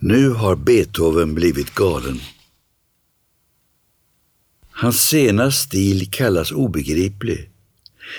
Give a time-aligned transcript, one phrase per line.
[0.00, 2.20] Nu har Beethoven blivit galen.
[4.70, 7.50] Hans sena stil kallas obegriplig.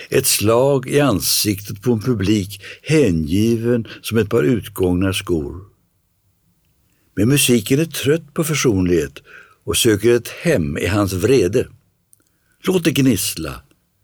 [0.09, 5.61] Ett slag i ansiktet på en publik hängiven som ett par utgångna skor.
[7.15, 9.23] Men musiken är trött på försonlighet
[9.63, 11.67] och söker ett hem i hans vrede.
[12.63, 13.61] Låt det gnissla,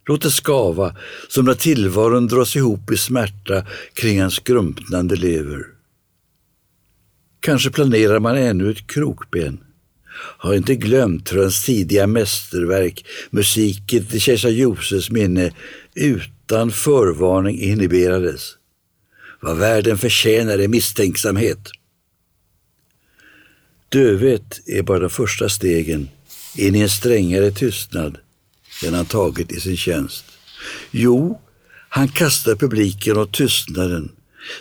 [0.07, 0.95] låt det skava
[1.29, 5.74] som när tillvaron dras ihop i smärta kring hans skrumpnande lever.
[7.45, 9.59] Kanske planerar man ännu ett krokben.
[10.37, 15.51] Har inte glömt hur hans tidiga mästerverk, musiken till kejsar Josefs minne,
[15.95, 18.51] utan förvarning inhiberades.
[19.41, 21.69] Vad världen förtjänar är misstänksamhet.
[23.89, 26.09] Dövhet är bara de första stegen
[26.55, 28.17] in i en strängare tystnad
[28.85, 30.25] än han tagit i sin tjänst.
[30.91, 31.41] Jo,
[31.89, 34.11] han kastar publiken åt tystnaden,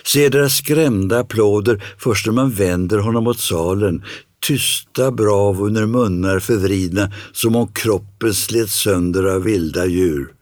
[0.03, 4.03] ser deras skrämda applåder först när man vänder honom mot salen,
[4.47, 10.33] tysta brav under munnar förvridna som om kroppen slet sönder av vilda djur.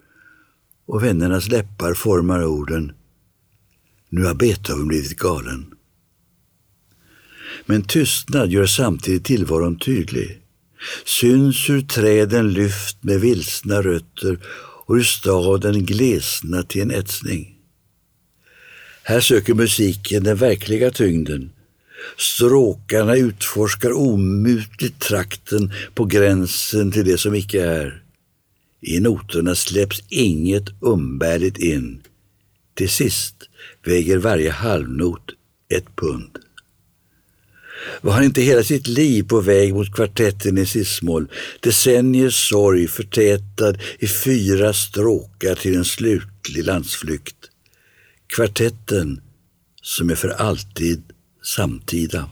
[0.87, 2.91] Och vännernas läppar formar orden
[4.09, 5.65] Nu har Beethoven blivit galen.
[7.65, 10.39] Men tystnad gör samtidigt tillvaron tydlig.
[11.05, 14.39] Syns hur träden lyft med vilsna rötter
[14.85, 17.57] och hur staden glesnat till en etsning.
[19.05, 21.51] Här söker musiken den verkliga tyngden.
[22.17, 28.03] Stråkarna utforskar omutligt trakten på gränsen till det som icke är.
[28.81, 32.01] I noterna släpps inget umbärligt in.
[32.73, 33.35] Till sist
[33.85, 35.31] väger varje halvnot
[35.69, 36.37] ett pund.
[38.01, 41.27] Var han inte hela sitt liv på väg mot kvartetten i sismål,
[41.59, 47.35] decenniers sorg förtätad i fyra stråkar till en slutlig landsflykt?
[48.35, 49.21] Kvartetten
[49.81, 51.03] som är för alltid
[51.43, 52.29] samtida.